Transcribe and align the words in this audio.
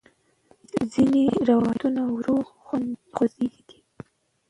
ځینې 0.91 1.23
روباټونه 1.47 2.01
ورو 2.15 2.37
خوځېږي. 3.15 3.79